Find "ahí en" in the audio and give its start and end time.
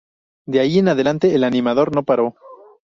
0.59-0.87